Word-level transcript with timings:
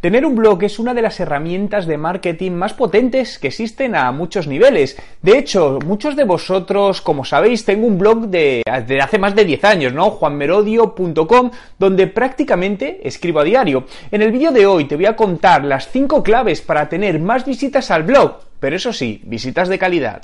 Tener 0.00 0.24
un 0.24 0.34
blog 0.34 0.62
es 0.62 0.78
una 0.78 0.94
de 0.94 1.02
las 1.02 1.20
herramientas 1.20 1.86
de 1.86 1.98
marketing 1.98 2.52
más 2.52 2.72
potentes 2.72 3.38
que 3.38 3.48
existen 3.48 3.94
a 3.94 4.10
muchos 4.12 4.46
niveles. 4.46 4.96
De 5.20 5.36
hecho, 5.36 5.78
muchos 5.84 6.16
de 6.16 6.24
vosotros, 6.24 7.02
como 7.02 7.22
sabéis, 7.22 7.66
tengo 7.66 7.86
un 7.86 7.98
blog 7.98 8.28
de, 8.28 8.62
hace 8.66 9.18
más 9.18 9.34
de 9.34 9.44
10 9.44 9.64
años, 9.64 9.92
¿no? 9.92 10.08
juanmerodio.com, 10.10 11.50
donde 11.78 12.06
prácticamente 12.06 13.06
escribo 13.06 13.40
a 13.40 13.44
diario. 13.44 13.84
En 14.10 14.22
el 14.22 14.32
vídeo 14.32 14.52
de 14.52 14.64
hoy 14.64 14.86
te 14.86 14.96
voy 14.96 15.04
a 15.04 15.16
contar 15.16 15.66
las 15.66 15.90
5 15.90 16.22
claves 16.22 16.62
para 16.62 16.88
tener 16.88 17.20
más 17.20 17.44
visitas 17.44 17.90
al 17.90 18.04
blog, 18.04 18.38
pero 18.58 18.76
eso 18.76 18.94
sí, 18.94 19.20
visitas 19.26 19.68
de 19.68 19.78
calidad. 19.78 20.22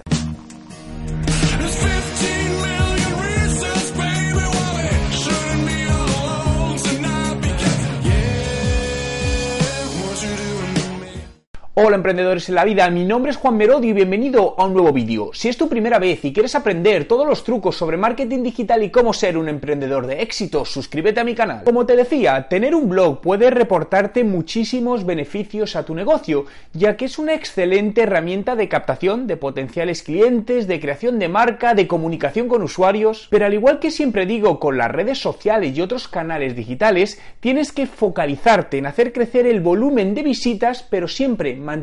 Hola 11.87 11.99
emprendedores 11.99 12.49
en 12.49 12.57
la 12.57 12.65
vida, 12.65 12.91
mi 12.91 13.05
nombre 13.05 13.31
es 13.31 13.37
Juan 13.37 13.57
Merodio 13.57 13.91
y 13.91 13.93
bienvenido 13.93 14.57
a 14.59 14.65
un 14.65 14.73
nuevo 14.73 14.93
vídeo. 14.93 15.31
Si 15.33 15.49
es 15.49 15.57
tu 15.57 15.69
primera 15.69 16.01
vez 16.01 16.25
y 16.25 16.33
quieres 16.33 16.57
aprender 16.57 17.05
todos 17.05 17.25
los 17.25 17.45
trucos 17.45 17.77
sobre 17.77 17.97
marketing 17.97 18.43
digital 18.43 18.83
y 18.83 18.91
cómo 18.91 19.13
ser 19.13 19.39
un 19.39 19.49
emprendedor 19.49 20.09
de 20.09 20.21
éxito, 20.21 20.65
suscríbete 20.65 21.21
a 21.21 21.25
mi 21.25 21.37
canal. 21.37 21.63
Como 21.63 21.87
te 21.87 21.95
decía, 21.95 22.49
tener 22.49 22.75
un 22.75 22.89
blog 22.89 23.21
puede 23.21 23.51
reportarte 23.51 24.25
muchísimos 24.25 25.07
beneficios 25.07 25.77
a 25.77 25.85
tu 25.85 25.95
negocio, 25.95 26.47
ya 26.73 26.97
que 26.97 27.05
es 27.05 27.21
una 27.21 27.35
excelente 27.35 28.03
herramienta 28.03 28.57
de 28.57 28.69
captación 28.69 29.29
de 29.29 29.37
potenciales 29.37 30.03
clientes, 30.03 30.67
de 30.67 30.81
creación 30.81 31.21
de 31.21 31.29
marca, 31.29 31.75
de 31.75 31.87
comunicación 31.87 32.49
con 32.49 32.65
usuarios, 32.65 33.29
pero 33.31 33.47
al 33.47 33.55
igual 33.55 33.79
que 33.79 33.93
siempre 33.93 34.27
digo 34.27 34.59
con 34.59 34.77
las 34.77 34.91
redes 34.91 35.19
sociales 35.19 35.77
y 35.77 35.83
otros 35.83 36.09
canales 36.09 36.57
digitales, 36.57 37.21
tienes 37.39 37.71
que 37.71 37.87
focalizarte 37.87 38.79
en 38.79 38.87
hacer 38.87 39.13
crecer 39.13 39.47
el 39.47 39.61
volumen 39.61 40.17
de 40.17 40.25
visitas, 40.25 40.83
pero 40.83 41.07
siempre 41.07 41.55
manteniendo 41.55 41.76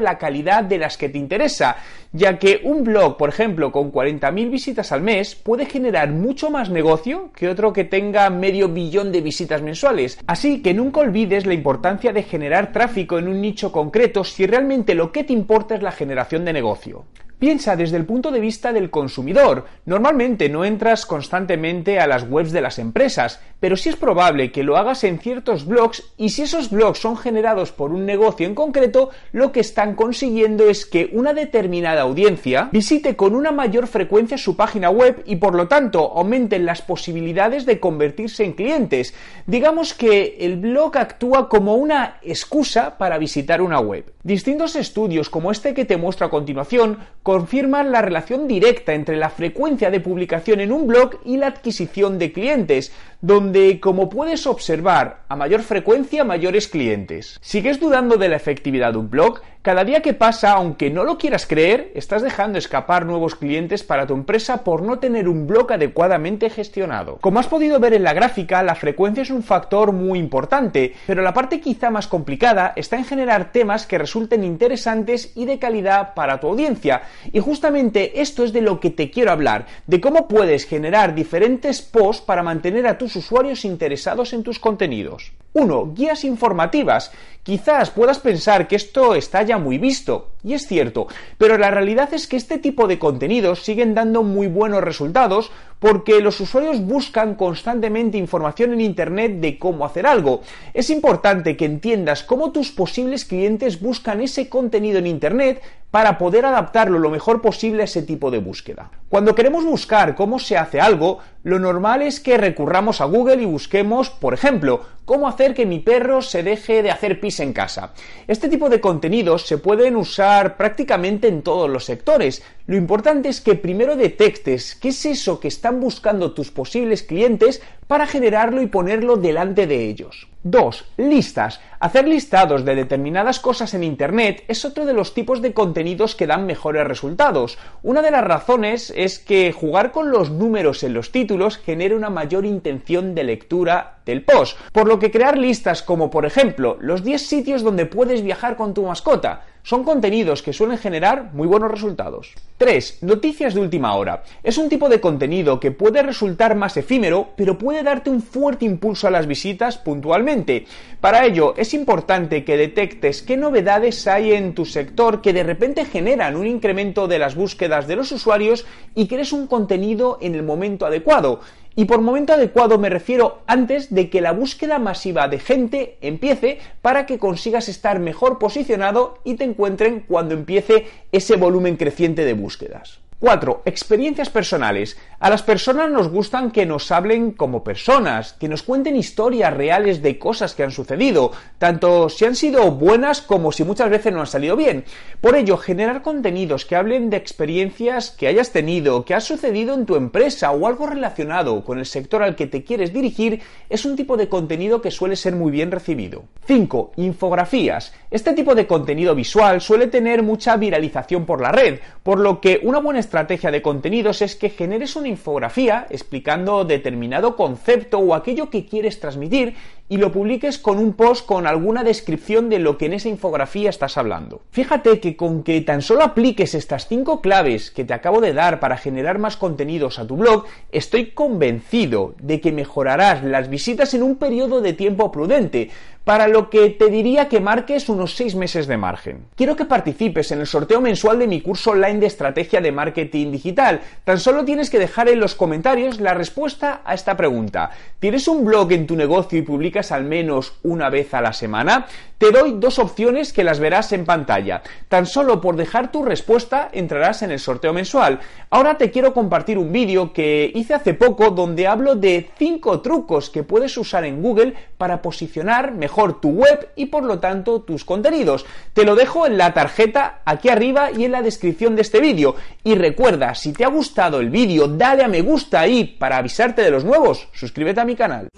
la 0.00 0.18
calidad 0.18 0.64
de 0.64 0.78
las 0.78 0.96
que 0.96 1.08
te 1.08 1.18
interesa, 1.18 1.76
ya 2.12 2.38
que 2.38 2.60
un 2.64 2.84
blog, 2.84 3.16
por 3.16 3.28
ejemplo, 3.28 3.70
con 3.70 3.92
40.000 3.92 4.50
visitas 4.50 4.92
al 4.92 5.02
mes 5.02 5.34
puede 5.34 5.66
generar 5.66 6.10
mucho 6.10 6.50
más 6.50 6.70
negocio 6.70 7.30
que 7.34 7.48
otro 7.48 7.72
que 7.72 7.84
tenga 7.84 8.30
medio 8.30 8.68
billón 8.68 9.12
de 9.12 9.20
visitas 9.20 9.62
mensuales. 9.62 10.18
Así 10.26 10.62
que 10.62 10.74
nunca 10.74 11.00
olvides 11.00 11.46
la 11.46 11.54
importancia 11.54 12.12
de 12.12 12.22
generar 12.22 12.72
tráfico 12.72 13.18
en 13.18 13.28
un 13.28 13.40
nicho 13.40 13.70
concreto 13.70 14.24
si 14.24 14.46
realmente 14.46 14.94
lo 14.94 15.12
que 15.12 15.24
te 15.24 15.32
importa 15.32 15.74
es 15.74 15.82
la 15.82 15.92
generación 15.92 16.44
de 16.44 16.52
negocio. 16.52 17.04
Piensa 17.38 17.76
desde 17.76 17.96
el 17.96 18.04
punto 18.04 18.32
de 18.32 18.40
vista 18.40 18.72
del 18.72 18.90
consumidor. 18.90 19.66
Normalmente 19.86 20.48
no 20.48 20.64
entras 20.64 21.06
constantemente 21.06 22.00
a 22.00 22.08
las 22.08 22.24
webs 22.28 22.50
de 22.50 22.60
las 22.60 22.80
empresas, 22.80 23.40
pero 23.60 23.76
sí 23.76 23.90
es 23.90 23.96
probable 23.96 24.50
que 24.50 24.64
lo 24.64 24.76
hagas 24.76 25.04
en 25.04 25.20
ciertos 25.20 25.64
blogs 25.64 26.02
y 26.16 26.30
si 26.30 26.42
esos 26.42 26.70
blogs 26.70 26.98
son 26.98 27.16
generados 27.16 27.70
por 27.70 27.92
un 27.92 28.06
negocio 28.06 28.46
en 28.46 28.56
concreto, 28.56 29.10
lo 29.30 29.52
que 29.52 29.60
están 29.60 29.94
consiguiendo 29.94 30.68
es 30.68 30.84
que 30.84 31.10
una 31.12 31.32
determinada 31.32 32.02
audiencia 32.02 32.70
visite 32.72 33.14
con 33.14 33.36
una 33.36 33.52
mayor 33.52 33.86
frecuencia 33.86 34.36
su 34.36 34.56
página 34.56 34.90
web 34.90 35.22
y 35.24 35.36
por 35.36 35.54
lo 35.54 35.68
tanto 35.68 36.12
aumenten 36.16 36.66
las 36.66 36.82
posibilidades 36.82 37.66
de 37.66 37.78
convertirse 37.78 38.44
en 38.44 38.52
clientes. 38.52 39.14
Digamos 39.46 39.94
que 39.94 40.38
el 40.40 40.56
blog 40.56 40.96
actúa 40.98 41.48
como 41.48 41.76
una 41.76 42.18
excusa 42.22 42.98
para 42.98 43.18
visitar 43.18 43.62
una 43.62 43.78
web. 43.78 44.12
Distintos 44.24 44.76
estudios 44.76 45.30
como 45.30 45.50
este 45.50 45.72
que 45.72 45.84
te 45.84 45.96
muestro 45.96 46.26
a 46.26 46.30
continuación 46.30 46.98
confirman 47.28 47.92
la 47.92 48.00
relación 48.00 48.48
directa 48.48 48.94
entre 48.94 49.18
la 49.18 49.28
frecuencia 49.28 49.90
de 49.90 50.00
publicación 50.00 50.60
en 50.60 50.72
un 50.72 50.86
blog 50.86 51.20
y 51.26 51.36
la 51.36 51.48
adquisición 51.48 52.18
de 52.18 52.32
clientes, 52.32 52.90
donde, 53.20 53.80
como 53.80 54.08
puedes 54.08 54.46
observar, 54.46 55.24
a 55.28 55.36
mayor 55.36 55.60
frecuencia 55.60 56.24
mayores 56.24 56.68
clientes. 56.68 57.38
¿Sigues 57.42 57.80
dudando 57.80 58.16
de 58.16 58.30
la 58.30 58.36
efectividad 58.36 58.92
de 58.92 59.00
un 59.00 59.10
blog? 59.10 59.42
Cada 59.60 59.82
día 59.82 60.02
que 60.02 60.14
pasa, 60.14 60.52
aunque 60.52 60.88
no 60.88 61.02
lo 61.02 61.18
quieras 61.18 61.44
creer, 61.44 61.90
estás 61.96 62.22
dejando 62.22 62.58
escapar 62.58 63.04
nuevos 63.04 63.34
clientes 63.34 63.82
para 63.82 64.06
tu 64.06 64.14
empresa 64.14 64.62
por 64.62 64.82
no 64.82 65.00
tener 65.00 65.28
un 65.28 65.48
blog 65.48 65.72
adecuadamente 65.72 66.48
gestionado. 66.48 67.18
Como 67.20 67.40
has 67.40 67.48
podido 67.48 67.80
ver 67.80 67.92
en 67.92 68.04
la 68.04 68.12
gráfica, 68.12 68.62
la 68.62 68.76
frecuencia 68.76 69.24
es 69.24 69.30
un 69.30 69.42
factor 69.42 69.90
muy 69.90 70.20
importante, 70.20 70.94
pero 71.08 71.22
la 71.22 71.34
parte 71.34 71.60
quizá 71.60 71.90
más 71.90 72.06
complicada 72.06 72.72
está 72.76 72.96
en 72.96 73.04
generar 73.04 73.50
temas 73.50 73.84
que 73.84 73.98
resulten 73.98 74.44
interesantes 74.44 75.32
y 75.34 75.44
de 75.44 75.58
calidad 75.58 76.14
para 76.14 76.38
tu 76.38 76.46
audiencia. 76.46 77.02
Y 77.32 77.40
justamente 77.40 78.20
esto 78.20 78.44
es 78.44 78.52
de 78.52 78.62
lo 78.62 78.78
que 78.78 78.90
te 78.90 79.10
quiero 79.10 79.32
hablar, 79.32 79.66
de 79.88 80.00
cómo 80.00 80.28
puedes 80.28 80.66
generar 80.66 81.16
diferentes 81.16 81.82
posts 81.82 82.24
para 82.24 82.44
mantener 82.44 82.86
a 82.86 82.96
tus 82.96 83.16
usuarios 83.16 83.64
interesados 83.64 84.32
en 84.32 84.44
tus 84.44 84.60
contenidos. 84.60 85.32
1. 85.54 85.94
Guías 85.94 86.24
informativas. 86.24 87.10
Quizás 87.42 87.90
puedas 87.90 88.18
pensar 88.18 88.68
que 88.68 88.76
esto 88.76 89.14
está 89.14 89.42
ya 89.48 89.58
muy 89.58 89.78
visto, 89.78 90.30
y 90.44 90.54
es 90.54 90.66
cierto, 90.66 91.08
pero 91.36 91.58
la 91.58 91.70
realidad 91.70 92.12
es 92.14 92.26
que 92.26 92.36
este 92.36 92.58
tipo 92.58 92.86
de 92.86 92.98
contenidos 92.98 93.64
siguen 93.64 93.94
dando 93.94 94.22
muy 94.22 94.46
buenos 94.46 94.82
resultados 94.82 95.50
porque 95.78 96.20
los 96.20 96.40
usuarios 96.40 96.80
buscan 96.80 97.34
constantemente 97.34 98.18
información 98.18 98.72
en 98.72 98.80
Internet 98.80 99.40
de 99.40 99.58
cómo 99.58 99.84
hacer 99.84 100.06
algo. 100.06 100.42
Es 100.74 100.90
importante 100.90 101.56
que 101.56 101.64
entiendas 101.64 102.24
cómo 102.24 102.52
tus 102.52 102.70
posibles 102.70 103.24
clientes 103.24 103.80
buscan 103.80 104.20
ese 104.20 104.48
contenido 104.48 104.98
en 104.98 105.06
Internet 105.06 105.62
para 105.90 106.18
poder 106.18 106.44
adaptarlo 106.44 106.98
lo 106.98 107.10
mejor 107.10 107.40
posible 107.40 107.82
a 107.82 107.84
ese 107.86 108.02
tipo 108.02 108.30
de 108.30 108.38
búsqueda. 108.38 108.90
Cuando 109.08 109.34
queremos 109.34 109.64
buscar 109.64 110.14
cómo 110.14 110.38
se 110.38 110.58
hace 110.58 110.80
algo, 110.80 111.20
lo 111.44 111.58
normal 111.58 112.02
es 112.02 112.20
que 112.20 112.36
recurramos 112.36 113.00
a 113.00 113.06
Google 113.06 113.42
y 113.42 113.46
busquemos, 113.46 114.10
por 114.10 114.34
ejemplo, 114.34 114.82
cómo 115.06 115.26
hacer 115.26 115.54
que 115.54 115.64
mi 115.64 115.78
perro 115.78 116.20
se 116.20 116.42
deje 116.42 116.82
de 116.82 116.90
hacer 116.90 117.20
pis 117.20 117.40
en 117.40 117.54
casa. 117.54 117.94
Este 118.26 118.50
tipo 118.50 118.68
de 118.68 118.82
contenidos 118.82 119.46
se 119.46 119.56
pueden 119.56 119.96
usar 119.96 120.27
prácticamente 120.56 121.28
en 121.28 121.42
todos 121.42 121.68
los 121.68 121.84
sectores. 121.84 122.42
Lo 122.66 122.76
importante 122.76 123.28
es 123.28 123.40
que 123.40 123.54
primero 123.54 123.96
detectes 123.96 124.74
qué 124.74 124.88
es 124.88 125.06
eso 125.06 125.40
que 125.40 125.48
están 125.48 125.80
buscando 125.80 126.32
tus 126.32 126.50
posibles 126.50 127.02
clientes 127.02 127.62
para 127.86 128.06
generarlo 128.06 128.60
y 128.60 128.66
ponerlo 128.66 129.16
delante 129.16 129.66
de 129.66 129.88
ellos. 129.88 130.28
2. 130.44 130.84
Listas. 130.98 131.60
Hacer 131.80 132.06
listados 132.06 132.64
de 132.64 132.74
determinadas 132.74 133.40
cosas 133.40 133.74
en 133.74 133.84
Internet 133.84 134.44
es 134.48 134.64
otro 134.64 134.84
de 134.84 134.92
los 134.92 135.14
tipos 135.14 135.42
de 135.42 135.52
contenidos 135.52 136.14
que 136.14 136.26
dan 136.26 136.46
mejores 136.46 136.86
resultados. 136.86 137.58
Una 137.82 138.02
de 138.02 138.10
las 138.10 138.24
razones 138.24 138.92
es 138.94 139.18
que 139.18 139.52
jugar 139.52 139.90
con 139.90 140.10
los 140.10 140.30
números 140.30 140.82
en 140.82 140.94
los 140.94 141.10
títulos 141.10 141.56
genera 141.56 141.96
una 141.96 142.10
mayor 142.10 142.44
intención 142.44 143.14
de 143.14 143.24
lectura 143.24 143.98
del 144.04 144.22
post, 144.22 144.58
por 144.72 144.86
lo 144.86 144.98
que 144.98 145.10
crear 145.10 145.36
listas 145.36 145.82
como 145.82 146.10
por 146.10 146.24
ejemplo 146.24 146.76
los 146.80 147.02
10 147.02 147.20
sitios 147.20 147.62
donde 147.62 147.86
puedes 147.86 148.22
viajar 148.22 148.56
con 148.56 148.74
tu 148.74 148.84
mascota 148.84 149.42
son 149.68 149.84
contenidos 149.84 150.42
que 150.42 150.54
suelen 150.54 150.78
generar 150.78 151.34
muy 151.34 151.46
buenos 151.46 151.70
resultados. 151.70 152.32
3. 152.56 153.02
Noticias 153.02 153.52
de 153.52 153.60
última 153.60 153.96
hora. 153.96 154.22
Es 154.42 154.56
un 154.56 154.70
tipo 154.70 154.88
de 154.88 154.98
contenido 154.98 155.60
que 155.60 155.72
puede 155.72 156.02
resultar 156.02 156.54
más 156.54 156.78
efímero, 156.78 157.28
pero 157.36 157.58
puede 157.58 157.82
darte 157.82 158.08
un 158.08 158.22
fuerte 158.22 158.64
impulso 158.64 159.06
a 159.06 159.10
las 159.10 159.26
visitas 159.26 159.76
puntualmente. 159.76 160.64
Para 161.02 161.26
ello, 161.26 161.52
es 161.58 161.74
importante 161.74 162.44
que 162.44 162.56
detectes 162.56 163.20
qué 163.20 163.36
novedades 163.36 164.06
hay 164.06 164.32
en 164.32 164.54
tu 164.54 164.64
sector 164.64 165.20
que 165.20 165.34
de 165.34 165.42
repente 165.42 165.84
generan 165.84 166.36
un 166.36 166.46
incremento 166.46 167.06
de 167.06 167.18
las 167.18 167.34
búsquedas 167.34 167.86
de 167.86 167.96
los 167.96 168.10
usuarios 168.10 168.64
y 168.94 169.06
crees 169.06 169.34
un 169.34 169.46
contenido 169.46 170.16
en 170.22 170.34
el 170.34 170.44
momento 170.44 170.86
adecuado. 170.86 171.40
Y 171.78 171.84
por 171.84 172.00
momento 172.00 172.32
adecuado 172.32 172.76
me 172.76 172.88
refiero 172.88 173.38
antes 173.46 173.94
de 173.94 174.10
que 174.10 174.20
la 174.20 174.32
búsqueda 174.32 174.80
masiva 174.80 175.28
de 175.28 175.38
gente 175.38 175.96
empiece 176.00 176.58
para 176.82 177.06
que 177.06 177.20
consigas 177.20 177.68
estar 177.68 178.00
mejor 178.00 178.40
posicionado 178.40 179.18
y 179.22 179.36
te 179.36 179.44
encuentren 179.44 180.00
cuando 180.00 180.34
empiece 180.34 180.88
ese 181.12 181.36
volumen 181.36 181.76
creciente 181.76 182.24
de 182.24 182.32
búsquedas. 182.32 182.98
4. 183.20 183.62
Experiencias 183.64 184.30
personales. 184.30 184.96
A 185.18 185.28
las 185.28 185.42
personas 185.42 185.90
nos 185.90 186.08
gustan 186.08 186.52
que 186.52 186.66
nos 186.66 186.92
hablen 186.92 187.32
como 187.32 187.64
personas, 187.64 188.34
que 188.34 188.48
nos 188.48 188.62
cuenten 188.62 188.94
historias 188.94 189.52
reales 189.52 190.02
de 190.02 190.20
cosas 190.20 190.54
que 190.54 190.62
han 190.62 190.70
sucedido, 190.70 191.32
tanto 191.58 192.08
si 192.08 192.24
han 192.26 192.36
sido 192.36 192.70
buenas 192.70 193.20
como 193.20 193.50
si 193.50 193.64
muchas 193.64 193.90
veces 193.90 194.12
no 194.12 194.20
han 194.20 194.28
salido 194.28 194.54
bien. 194.54 194.84
Por 195.20 195.34
ello, 195.34 195.56
generar 195.56 196.02
contenidos 196.02 196.64
que 196.64 196.76
hablen 196.76 197.10
de 197.10 197.16
experiencias 197.16 198.12
que 198.12 198.28
hayas 198.28 198.52
tenido, 198.52 199.04
que 199.04 199.14
ha 199.14 199.20
sucedido 199.20 199.74
en 199.74 199.86
tu 199.86 199.96
empresa 199.96 200.52
o 200.52 200.68
algo 200.68 200.86
relacionado 200.86 201.64
con 201.64 201.80
el 201.80 201.86
sector 201.86 202.22
al 202.22 202.36
que 202.36 202.46
te 202.46 202.62
quieres 202.62 202.92
dirigir 202.92 203.40
es 203.68 203.84
un 203.84 203.96
tipo 203.96 204.16
de 204.16 204.28
contenido 204.28 204.80
que 204.80 204.92
suele 204.92 205.16
ser 205.16 205.34
muy 205.34 205.50
bien 205.50 205.72
recibido. 205.72 206.22
5. 206.46 206.92
Infografías. 206.96 207.92
Este 208.12 208.32
tipo 208.32 208.54
de 208.54 208.68
contenido 208.68 209.16
visual 209.16 209.60
suele 209.60 209.88
tener 209.88 210.22
mucha 210.22 210.56
viralización 210.56 211.26
por 211.26 211.40
la 211.40 211.50
red, 211.50 211.80
por 212.04 212.20
lo 212.20 212.40
que 212.40 212.60
una 212.62 212.78
buena 212.78 213.00
estrategia 213.08 213.50
de 213.50 213.62
contenidos 213.62 214.20
es 214.20 214.36
que 214.36 214.50
generes 214.50 214.94
una 214.94 215.08
infografía 215.08 215.86
explicando 215.88 216.66
determinado 216.66 217.36
concepto 217.36 217.98
o 217.98 218.14
aquello 218.14 218.50
que 218.50 218.66
quieres 218.66 219.00
transmitir 219.00 219.54
y 219.88 219.96
lo 219.96 220.12
publiques 220.12 220.58
con 220.58 220.78
un 220.78 220.92
post 220.92 221.26
con 221.26 221.46
alguna 221.46 221.84
descripción 221.84 222.48
de 222.48 222.58
lo 222.58 222.78
que 222.78 222.86
en 222.86 222.94
esa 222.94 223.08
infografía 223.08 223.70
estás 223.70 223.96
hablando. 223.96 224.42
Fíjate 224.50 225.00
que 225.00 225.16
con 225.16 225.42
que 225.42 225.60
tan 225.60 225.82
solo 225.82 226.02
apliques 226.02 226.54
estas 226.54 226.88
cinco 226.88 227.20
claves 227.20 227.70
que 227.70 227.84
te 227.84 227.94
acabo 227.94 228.20
de 228.20 228.32
dar 228.32 228.60
para 228.60 228.76
generar 228.76 229.18
más 229.18 229.36
contenidos 229.36 229.98
a 229.98 230.06
tu 230.06 230.16
blog, 230.16 230.44
estoy 230.72 231.12
convencido 231.12 232.14
de 232.20 232.40
que 232.40 232.52
mejorarás 232.52 233.22
las 233.24 233.48
visitas 233.48 233.94
en 233.94 234.02
un 234.02 234.16
periodo 234.16 234.60
de 234.60 234.72
tiempo 234.72 235.10
prudente, 235.10 235.70
para 236.08 236.26
lo 236.26 236.48
que 236.48 236.70
te 236.70 236.86
diría 236.86 237.28
que 237.28 237.38
marques 237.38 237.90
unos 237.90 238.16
6 238.16 238.34
meses 238.34 238.66
de 238.66 238.78
margen. 238.78 239.26
Quiero 239.36 239.56
que 239.56 239.66
participes 239.66 240.32
en 240.32 240.40
el 240.40 240.46
sorteo 240.46 240.80
mensual 240.80 241.18
de 241.18 241.26
mi 241.26 241.42
curso 241.42 241.72
online 241.72 242.00
de 242.00 242.06
estrategia 242.06 242.62
de 242.62 242.72
marketing 242.72 243.30
digital. 243.30 243.82
Tan 244.04 244.18
solo 244.18 244.46
tienes 244.46 244.70
que 244.70 244.78
dejar 244.78 245.10
en 245.10 245.20
los 245.20 245.34
comentarios 245.34 246.00
la 246.00 246.14
respuesta 246.14 246.80
a 246.86 246.94
esta 246.94 247.14
pregunta. 247.14 247.72
¿Tienes 247.98 248.26
un 248.26 248.46
blog 248.46 248.72
en 248.72 248.86
tu 248.86 248.96
negocio 248.96 249.38
y 249.38 249.42
publicas 249.42 249.77
al 249.78 250.04
menos 250.04 250.54
una 250.62 250.90
vez 250.90 251.14
a 251.14 251.20
la 251.20 251.32
semana? 251.32 251.86
Te 252.18 252.32
doy 252.32 252.56
dos 252.58 252.80
opciones 252.80 253.32
que 253.32 253.44
las 253.44 253.60
verás 253.60 253.92
en 253.92 254.04
pantalla. 254.04 254.60
Tan 254.88 255.06
solo 255.06 255.40
por 255.40 255.54
dejar 255.54 255.92
tu 255.92 256.02
respuesta 256.04 256.68
entrarás 256.72 257.22
en 257.22 257.30
el 257.30 257.38
sorteo 257.38 257.72
mensual. 257.72 258.18
Ahora 258.50 258.76
te 258.76 258.90
quiero 258.90 259.14
compartir 259.14 259.56
un 259.56 259.70
vídeo 259.70 260.12
que 260.12 260.50
hice 260.52 260.74
hace 260.74 260.94
poco 260.94 261.30
donde 261.30 261.68
hablo 261.68 261.94
de 261.94 262.28
5 262.36 262.80
trucos 262.80 263.30
que 263.30 263.44
puedes 263.44 263.76
usar 263.76 264.04
en 264.04 264.20
Google 264.20 264.54
para 264.76 265.00
posicionar 265.00 265.72
mejor 265.72 266.20
tu 266.20 266.30
web 266.30 266.70
y 266.74 266.86
por 266.86 267.04
lo 267.04 267.20
tanto 267.20 267.60
tus 267.60 267.84
contenidos. 267.84 268.44
Te 268.72 268.84
lo 268.84 268.96
dejo 268.96 269.24
en 269.24 269.38
la 269.38 269.54
tarjeta 269.54 270.22
aquí 270.24 270.48
arriba 270.48 270.90
y 270.90 271.04
en 271.04 271.12
la 271.12 271.22
descripción 271.22 271.76
de 271.76 271.82
este 271.82 272.00
vídeo. 272.00 272.34
Y 272.64 272.74
recuerda, 272.74 273.36
si 273.36 273.52
te 273.52 273.64
ha 273.64 273.68
gustado 273.68 274.18
el 274.18 274.30
vídeo, 274.30 274.66
dale 274.66 275.04
a 275.04 275.08
me 275.08 275.22
gusta 275.22 275.60
ahí 275.60 275.84
para 275.84 276.16
avisarte 276.16 276.62
de 276.62 276.70
los 276.70 276.84
nuevos. 276.84 277.28
Suscríbete 277.32 277.80
a 277.80 277.84
mi 277.84 277.94
canal. 277.94 278.28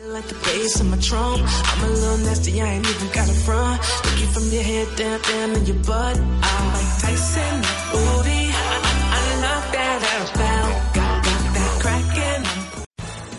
wrong. 1.31 1.47
I'm 1.47 1.85
a 1.85 1.93
little 1.93 2.19
nasty, 2.19 2.61
I 2.61 2.67
ain't 2.75 2.89
even 2.89 3.09
got 3.09 3.29
a 3.29 3.35
front. 3.35 3.81
Looking 4.05 4.29
from 4.29 4.45
your 4.51 4.63
head 4.63 4.89
down, 4.97 5.21
down 5.23 5.51
in 5.57 5.67
your 5.67 5.77
butt. 5.85 6.19
I'm 6.19 6.67
like 6.73 7.01
Tyson, 7.01 7.63
booty. 7.93 8.40